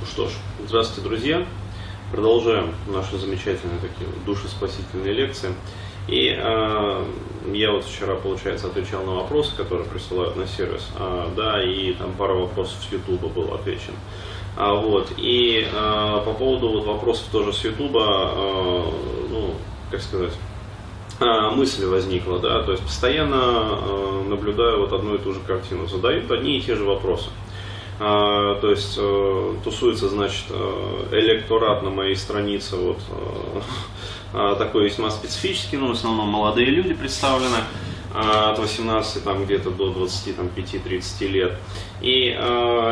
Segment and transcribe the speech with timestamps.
[0.00, 0.32] Ну что ж,
[0.66, 1.46] здравствуйте, друзья.
[2.10, 5.50] Продолжаем наши замечательные такие душеспасительные лекции.
[6.08, 7.04] И э,
[7.52, 12.14] я вот вчера, получается, отвечал на вопросы, которые присылают на сервис, э, да, и там
[12.14, 13.92] пара вопросов с YouTube был отвечен.
[14.56, 18.84] А, вот, и э, по поводу вот вопросов тоже с YouTube, э,
[19.28, 19.54] ну,
[19.90, 20.32] как сказать,
[21.20, 25.86] э, мысль возникла, да, то есть постоянно э, наблюдаю вот одну и ту же картину,
[25.86, 27.28] задают одни и те же вопросы.
[28.00, 32.98] То есть э, тусуется, значит, э, электорат на моей странице, вот
[34.32, 37.58] э, такой весьма специфический, но в основном молодые люди представлены
[38.14, 41.52] от 18 там где-то до 25-30 лет.
[42.00, 42.36] И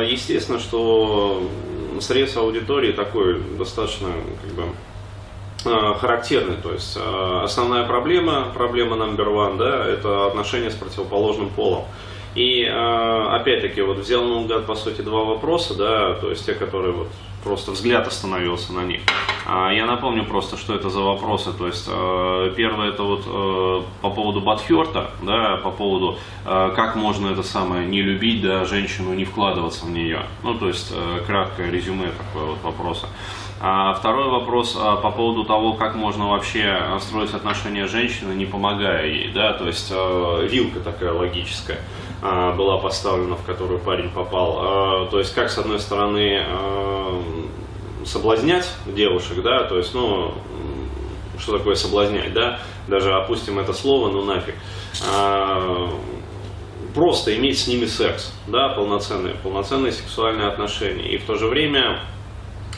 [0.08, 1.42] естественно, что
[2.00, 4.10] срез аудитории такой достаточно
[4.42, 6.54] как бы характерный.
[6.62, 11.86] То есть основная проблема, проблема номер one, да, это отношения с противоположным полом.
[12.38, 16.92] И э, опять-таки вот взял наугад по сути два вопроса, да, то есть те, которые
[16.92, 17.08] вот
[17.42, 19.00] просто взгляд остановился на них.
[19.44, 21.52] А, я напомню просто, что это за вопросы.
[21.52, 27.42] То есть э, первое это вот по поводу Батхерта, да, по поводу как можно это
[27.42, 30.20] самое не любить, да, женщину не вкладываться в нее.
[30.44, 30.94] Ну, то есть
[31.26, 33.08] краткое резюме такое вот вопроса.
[33.60, 38.46] А второй вопрос а, по поводу того, как можно вообще строить отношения с женщиной, не
[38.46, 41.80] помогая ей, да, то есть вилка такая логическая.
[42.20, 44.58] А, была поставлена, в которую парень попал.
[44.60, 47.22] А, то есть, как с одной стороны а,
[48.04, 50.34] соблазнять девушек, да, то есть, ну,
[51.38, 52.58] что такое соблазнять, да,
[52.88, 54.54] даже опустим это слово, ну нафиг.
[56.94, 61.12] Просто иметь с ними секс, да, полноценные, полноценные сексуальные отношения.
[61.12, 62.00] И в то же время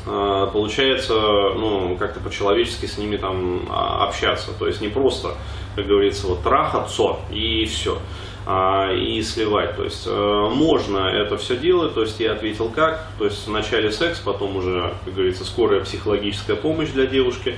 [0.05, 4.50] получается, ну, как-то по-человечески с ними там общаться.
[4.58, 5.36] То есть не просто,
[5.77, 7.98] как говорится, вот трахаться и все.
[8.46, 9.77] А, и сливать.
[9.77, 13.92] То есть э, можно это все делать, то есть я ответил как, то есть вначале
[13.92, 17.56] секс, потом уже, как говорится, скорая психологическая помощь для девушки,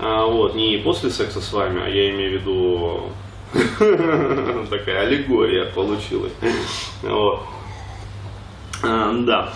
[0.00, 3.10] а, вот, не после секса с вами, а я имею в виду
[4.70, 6.32] такая аллегория получилась.
[7.02, 7.42] Вот.
[8.82, 9.52] А, да.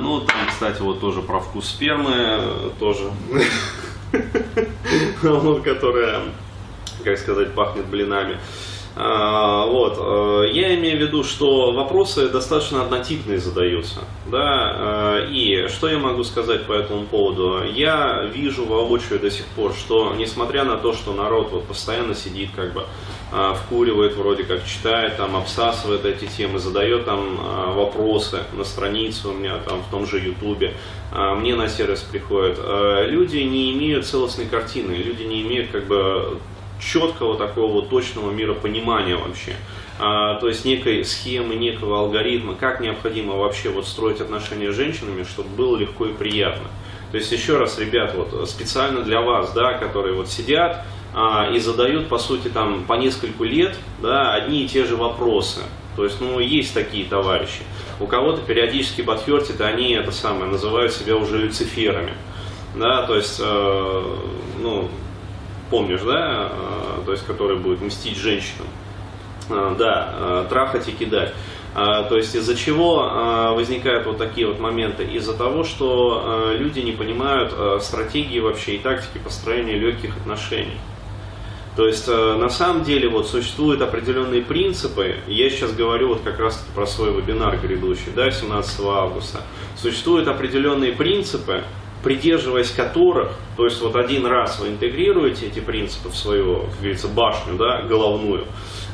[0.00, 3.10] Ну, там, кстати, вот тоже про вкус спермы, тоже,
[5.22, 6.20] вот, которая,
[7.02, 8.38] как сказать, пахнет блинами.
[9.00, 9.96] А, вот.
[9.96, 14.00] Э, я имею в виду, что вопросы достаточно однотипные задаются.
[14.26, 15.20] Да?
[15.20, 17.62] Э, и что я могу сказать по этому поводу?
[17.62, 22.50] Я вижу воочию до сих пор, что несмотря на то, что народ вот постоянно сидит,
[22.56, 22.86] как бы
[23.32, 27.38] э, вкуривает, вроде как читает, там, обсасывает эти темы, задает там
[27.76, 30.74] вопросы на странице у меня, там, в том же Ютубе,
[31.12, 32.58] мне на сервис приходят,
[33.08, 36.38] люди не имеют целостной картины, люди не имеют как бы
[36.80, 39.54] четкого такого точного миропонимания вообще.
[39.98, 45.24] А, то есть некой схемы, некого алгоритма, как необходимо вообще вот строить отношения с женщинами,
[45.24, 46.68] чтобы было легко и приятно.
[47.10, 50.84] То есть еще раз, ребят, вот специально для вас, да, которые вот сидят
[51.14, 55.60] а, и задают, по сути, там по нескольку лет, да, одни и те же вопросы.
[55.96, 57.62] То есть, ну, есть такие товарищи.
[57.98, 62.12] У кого-то периодически подфертит, они это самое, называют себя уже люциферами.
[62.76, 64.16] Да, то есть, э,
[64.60, 64.88] ну,
[65.70, 68.66] помнишь, да, э, то есть который будет мстить женщинам.
[69.50, 71.34] Э, да, э, трахать и кидать.
[71.74, 75.04] То есть из-за чего возникают вот такие вот моменты?
[75.04, 80.78] Из-за того, что люди не понимают стратегии вообще и тактики построения легких отношений.
[81.76, 86.66] То есть на самом деле вот существуют определенные принципы, я сейчас говорю вот как раз
[86.74, 89.42] про свой вебинар грядущий, да, 17 августа.
[89.76, 91.62] Существуют определенные принципы,
[92.02, 97.08] придерживаясь которых, то есть вот один раз вы интегрируете эти принципы в свою, как говорится,
[97.08, 98.44] башню, да, головную,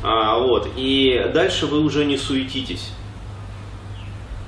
[0.02, 2.90] а, вот, и дальше вы уже не суетитесь.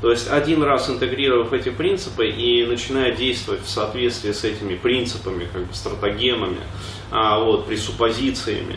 [0.03, 5.49] То есть один раз интегрировав эти принципы и начиная действовать в соответствии с этими принципами,
[5.50, 6.61] как бы стратегемами,
[7.11, 8.77] а, вот, пресуппозициями,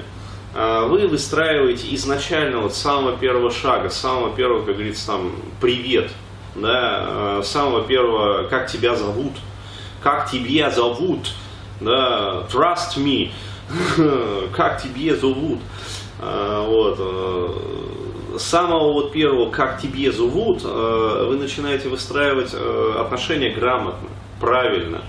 [0.56, 6.11] а, вы выстраиваете изначально вот самого первого шага, самого первого, как говорится, там, привет,
[6.56, 9.34] да, а, самого первого, как тебя зовут,
[10.01, 11.34] как тебе зовут,
[11.81, 13.31] да, trust me,
[14.53, 15.59] как тебе зовут,
[16.22, 22.93] а, вот, э, с самого вот первого, как тебе зовут, э, вы начинаете выстраивать э,
[22.99, 24.09] отношения грамотно,
[24.40, 25.01] правильно,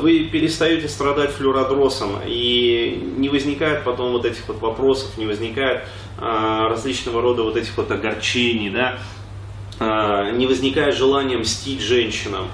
[0.00, 5.84] вы перестаете страдать флюродросом, и не возникает потом вот этих вот вопросов, не возникает
[6.18, 8.98] различного рода вот этих вот огорчений, да,
[10.32, 12.48] не возникает желания мстить женщинам.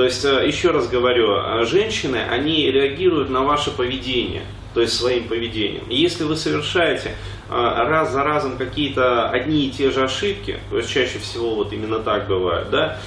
[0.00, 4.44] То есть, э, еще раз говорю, э, женщины, они реагируют на ваше поведение.
[4.72, 5.82] то есть своим поведением.
[5.90, 7.16] И если вы совершаете
[7.48, 11.72] а, раз за разом какие-то одни и те же ошибки, то есть чаще всего вот
[11.72, 13.00] именно так бывает, да,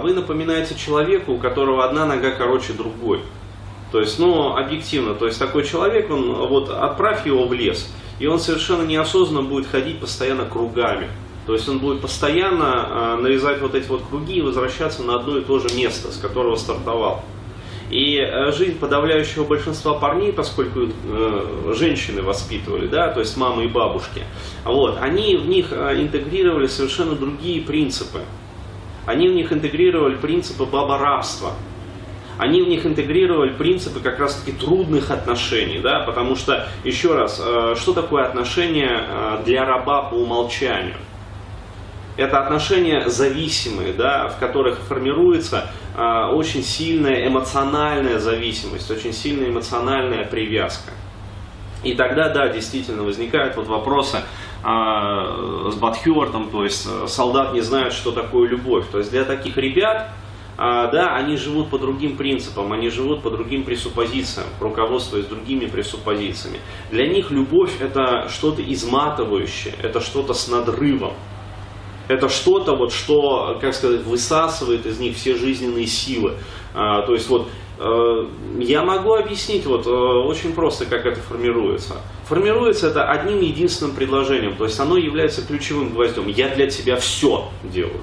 [0.00, 3.18] вы напоминаете человеку, у которого одна нога короче другой.
[3.90, 8.28] То есть, ну, объективно, то есть такой человек, он вот отправь его в лес, и
[8.28, 11.08] он совершенно неосознанно будет ходить постоянно кругами.
[11.46, 15.38] То есть он будет постоянно э, нарезать вот эти вот круги и возвращаться на одно
[15.38, 17.24] и то же место, с которого стартовал.
[17.90, 23.68] И э, жизнь подавляющего большинства парней, поскольку э, женщины воспитывали, да, то есть мамы и
[23.68, 24.22] бабушки,
[24.64, 28.20] вот, они в них э, интегрировали совершенно другие принципы.
[29.04, 31.52] Они в них интегрировали принципы баборабства.
[32.38, 37.92] Они в них интегрировали принципы как раз-таки трудных отношений, да, потому что, еще раз, что
[37.92, 40.96] такое отношение э, для раба по умолчанию?
[42.16, 50.24] Это отношения зависимые, да, в которых формируется э, очень сильная эмоциональная зависимость, очень сильная эмоциональная
[50.24, 50.92] привязка.
[51.82, 57.60] И тогда, да, действительно возникают вот вопросы э, с Батхертом, то есть э, солдат не
[57.60, 58.84] знает, что такое любовь.
[58.92, 60.10] То есть для таких ребят,
[60.58, 66.60] э, да, они живут по другим принципам, они живут по другим пресуппозициям, руководствуясь другими пресуппозициями.
[66.90, 71.14] Для них любовь это что-то изматывающее, это что-то с надрывом.
[72.08, 76.34] Это что-то, вот, что, как сказать, высасывает из них все жизненные силы.
[76.74, 78.26] А, то есть вот э,
[78.58, 81.96] я могу объяснить вот э, очень просто, как это формируется.
[82.26, 86.26] Формируется это одним единственным предложением, то есть оно является ключевым гвоздем.
[86.28, 88.00] Я для тебя все делаю.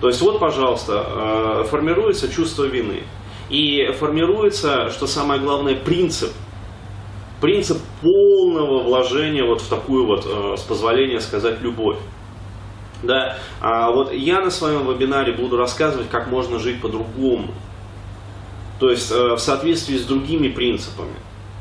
[0.00, 3.02] То есть вот, пожалуйста, э, формируется чувство вины.
[3.48, 6.32] И формируется, что самое главное, принцип–
[7.40, 11.98] принцип полного вложения вот в такую вот, э, с позволения сказать, любовь.
[13.02, 17.52] Да, а вот я на своем вебинаре буду рассказывать, как можно жить по-другому.
[18.80, 21.14] То есть э, в соответствии с другими принципами.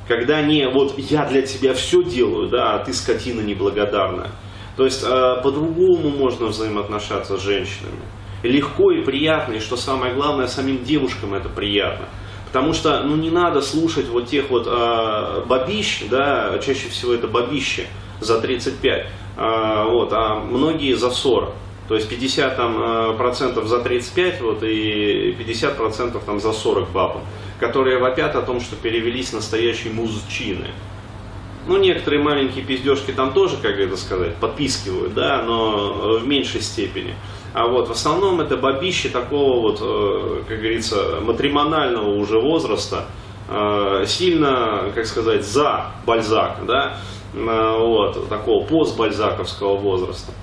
[0.08, 4.32] Когда не вот я для тебя все делаю, да, а ты скотина неблагодарная.
[4.78, 8.02] То есть э, по-другому можно взаимоотношаться с женщинами.
[8.44, 12.08] Легко и приятно, и что самое главное, самим девушкам это приятно.
[12.56, 17.28] Потому что ну, не надо слушать вот тех вот э, бабищ, да, чаще всего это
[17.28, 17.88] бабище
[18.22, 19.06] за 35, э,
[19.36, 21.54] а, вот, а многие за 40.
[21.90, 26.92] То есть 50 там, э, процентов за 35 вот, и 50 процентов там, за 40
[26.92, 27.24] бабам,
[27.60, 30.70] которые вопят о том, что перевелись настоящие мужчины.
[31.68, 37.16] Ну, некоторые маленькие пиздежки там тоже, как это сказать, подпискивают, да, но в меньшей степени.
[37.56, 43.06] А вот в основном это бабище такого вот, э, как говорится, матримонального уже возраста,
[43.48, 46.98] э, сильно, как сказать, за Бальзак, да,
[47.34, 50.34] э, вот, такого постбальзаковского возраста.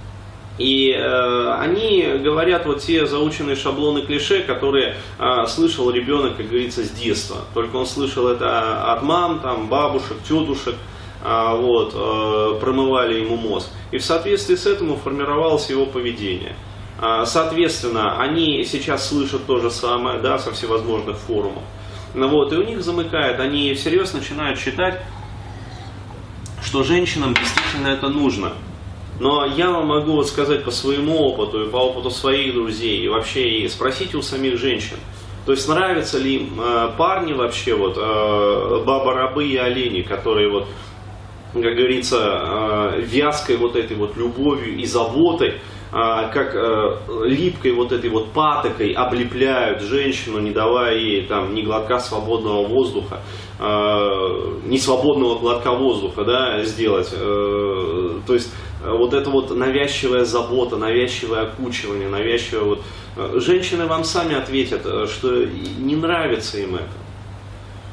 [0.57, 6.83] И э, они говорят вот те заученные шаблоны клише, которые э, слышал ребенок, как говорится,
[6.83, 7.43] с детства.
[7.53, 10.77] Только он слышал это от мам, там, бабушек, тетушек,
[11.23, 13.69] а, вот, а, промывали ему мозг.
[13.93, 16.57] И в соответствии с этим формировалось его поведение.
[16.99, 21.63] А, соответственно, они сейчас слышат то же самое да, со всевозможных форумов.
[22.15, 25.03] Ну вот, и у них замыкает, они всерьез начинают считать,
[26.63, 28.53] что женщинам действительно это нужно.
[29.19, 33.09] Но я вам могу вот сказать по своему опыту и по опыту своих друзей, и
[33.09, 34.97] вообще и спросите у самих женщин,
[35.45, 40.69] то есть нравятся ли им э, парни вообще, вот, э, баба-рабы и олени, которые вот
[41.53, 45.61] как говорится, э, вязкой вот этой вот любовью и заботой,
[45.93, 51.99] как э, липкой вот этой вот патокой облепляют женщину, не давая ей там ни глотка
[51.99, 53.21] свободного воздуха,
[53.61, 57.11] ни свободного глотка воздуха, да, сделать.
[57.11, 62.81] То есть вот это вот навязчивая забота, навязчивое окучивание, навязчивое вот...
[63.43, 65.45] Женщины вам сами ответят, что
[65.79, 66.89] не нравится им это.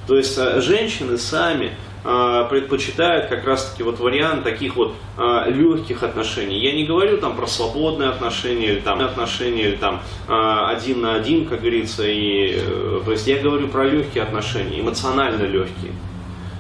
[0.08, 6.58] То есть женщины сами а, предпочитают как раз-таки вот вариант таких вот а, легких отношений.
[6.58, 11.15] Я не говорю там про свободные отношения или там отношения или там а, один на
[11.15, 15.91] один, как говорится, и, э, то есть я говорю про легкие отношения, эмоционально легкие.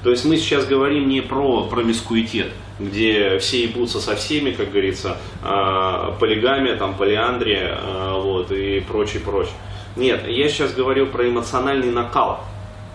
[0.03, 5.17] То есть мы сейчас говорим не про промискуитет, где все ебутся со всеми, как говорится,
[5.41, 7.77] полигамия, там, полиандрия,
[8.13, 9.55] вот, и прочее, прочее.
[9.97, 12.45] Нет, я сейчас говорю про эмоциональный накал.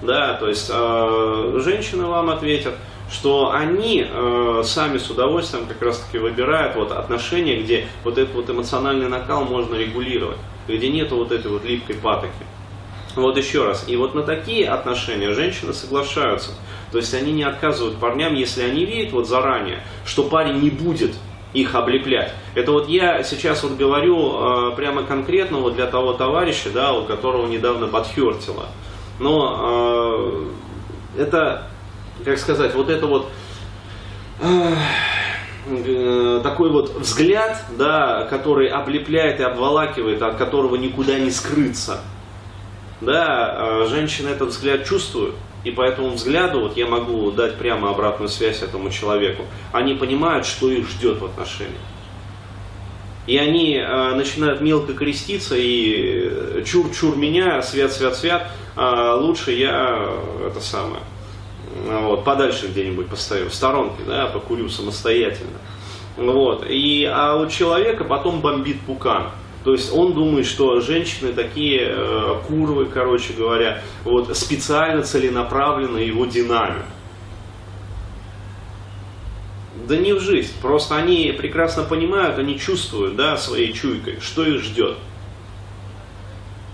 [0.05, 2.75] Да, то есть э, женщины вам ответят,
[3.11, 8.35] что они э, сами с удовольствием как раз таки выбирают вот отношения, где вот этот
[8.35, 12.33] вот эмоциональный накал можно регулировать, где нету вот этой вот липкой патоки.
[13.15, 13.85] Вот еще раз.
[13.87, 16.51] И вот на такие отношения женщины соглашаются.
[16.91, 21.15] То есть они не отказывают парням, если они видят вот заранее, что парень не будет
[21.53, 22.33] их облеплять.
[22.55, 27.05] Это вот я сейчас вот говорю э, прямо конкретно вот для того товарища, да, у
[27.05, 28.67] которого недавно подхертило.
[29.19, 30.49] Но
[31.17, 31.69] э, это,
[32.25, 33.31] как сказать, вот это вот
[34.41, 42.01] э, такой вот взгляд, да, который облепляет и обволакивает, от которого никуда не скрыться.
[43.01, 47.91] Да, э, женщины этот взгляд чувствуют, и по этому взгляду вот я могу дать прямо
[47.91, 49.45] обратную связь этому человеку.
[49.73, 51.81] Они понимают, что их ждет в отношениях.
[53.27, 60.11] И они э, начинают мелко креститься и чур-чур меня, свят-свят-свят, э, лучше я
[60.47, 61.03] это самое,
[61.87, 65.59] вот, подальше где-нибудь постою, в сторонке, да, покурю самостоятельно.
[66.17, 66.65] Вот.
[66.69, 69.31] И, а у человека потом бомбит пукан.
[69.65, 76.27] То есть он думает, что женщины такие э, курвы, короче говоря, вот специально целенаправленно его
[76.27, 76.85] динамят.
[79.87, 80.53] Да не в жизнь.
[80.63, 84.97] Просто они прекрасно понимают, они чувствуют да, своей чуйкой, что их ждет.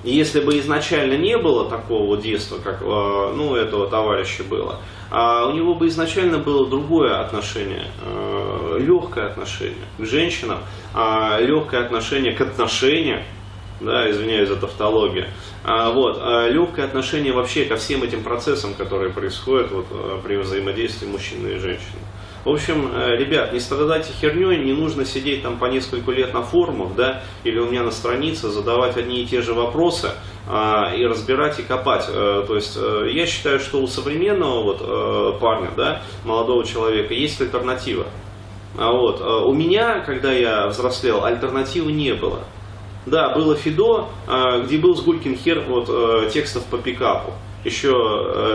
[0.02, 5.46] И если бы изначально не было такого детства, как э, ну, этого товарища было, а
[5.46, 10.60] у него бы изначально было другое отношение, э, легкое отношение к женщинам,
[10.94, 13.22] а легкое отношение к отношениям,
[13.80, 15.26] да, извиняюсь за тавтологию,
[15.64, 20.36] а, вот, а легкое отношение вообще ко всем этим процессам, которые происходят вот, э, при
[20.36, 22.00] взаимодействии мужчины и женщины.
[22.42, 26.42] В общем, э, ребят, не страдайте херней, не нужно сидеть там по несколько лет на
[26.42, 30.12] форумах, да, или у меня на странице, задавать одни и те же вопросы
[30.48, 32.06] а, и разбирать и копать.
[32.08, 37.38] А, то есть э, я считаю, что у современного вот, парня, да, молодого человека, есть
[37.42, 38.06] альтернатива.
[38.78, 42.40] А вот, у меня, когда я взрослел, альтернативы не было.
[43.04, 47.32] Да, было Фидо, а, где был Сгулькин хер вот, текстов по пикапу.
[47.66, 47.90] Еще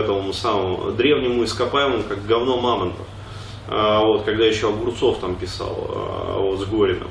[0.02, 3.06] этому самому древнему ископаемому, как говно мамонтов.
[3.68, 7.10] А, вот, когда еще Огурцов там писал а, вот, с Гориным.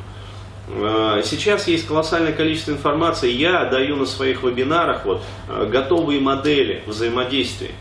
[0.70, 3.32] А, сейчас есть колоссальное количество информации.
[3.32, 7.72] Я даю на своих вебинарах вот, готовые модели взаимодействия.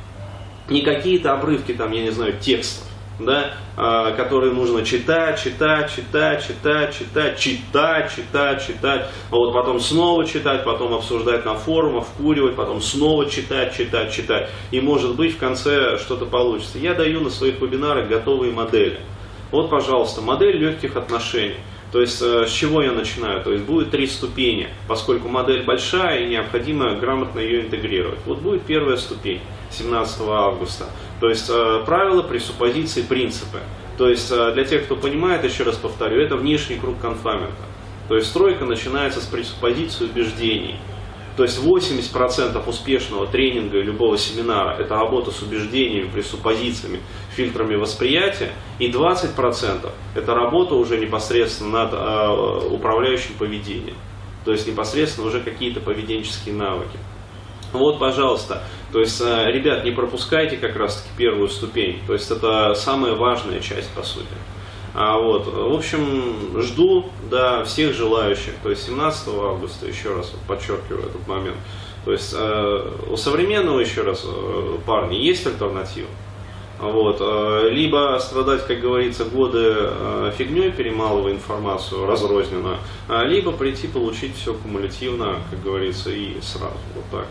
[0.69, 6.47] Не какие-то обрывки, там, я не знаю, текстов да, а, которые нужно читать, читать, читать,
[6.47, 12.57] читать, читать, читать, читать, читать, а вот потом снова читать, потом обсуждать на форумах, вкуривать,
[12.57, 14.51] потом снова читать, читать, читать.
[14.71, 16.79] И может быть в конце что-то получится.
[16.79, 18.99] Я даю на своих вебинарах готовые модели.
[19.51, 21.57] Вот, пожалуйста, модель легких отношений.
[21.93, 23.41] То есть э, с чего я начинаю?
[23.45, 28.19] То есть будет три ступени, поскольку модель большая и необходимо грамотно ее интегрировать.
[28.27, 29.41] Вот будет первая ступень
[29.71, 30.87] 17 августа.
[31.25, 33.61] То есть э, правила, пресуппозиции, принципы.
[33.97, 37.63] То есть э, для тех, кто понимает, еще раз повторю, это внешний круг конфамента.
[38.11, 40.77] То есть стройка начинается с пресуппозиции убеждений.
[41.39, 47.01] То есть 80% успешного тренинга любого семинара– это работа с убеждениями, пресуппозициями,
[47.31, 48.53] фильтрами восприятия.
[48.79, 53.97] И 20%– это работа уже непосредственно над э, управляющим поведением.
[54.45, 56.99] То есть непосредственно уже какие-то поведенческие навыки.
[57.73, 58.63] Вот, пожалуйста.
[58.95, 61.99] То есть, э, ребят, не пропускайте как раз-таки первую ступень.
[62.07, 64.29] То есть, это самая важная часть, по сути.
[64.95, 68.55] А вот, в общем, жду да, всех желающих.
[68.63, 71.57] То есть 17 августа, еще раз подчеркиваю этот момент.
[72.05, 76.07] То есть э, у современного, еще раз, э, парня есть альтернатива.
[76.79, 82.79] Вот, э, либо страдать, как говорится, годы э, фигней, перемалывая информацию разрозненно,
[83.25, 86.79] либо прийти получить все кумулятивно, как говорится, и сразу.
[86.95, 87.27] Вот так.